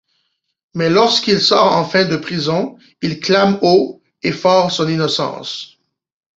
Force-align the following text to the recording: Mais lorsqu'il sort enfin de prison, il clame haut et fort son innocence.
Mais 0.73 0.89
lorsqu'il 0.89 1.39
sort 1.39 1.73
enfin 1.77 2.05
de 2.05 2.17
prison, 2.17 2.75
il 3.03 3.19
clame 3.19 3.59
haut 3.61 4.01
et 4.23 4.31
fort 4.31 4.71
son 4.71 4.89
innocence. 4.89 5.77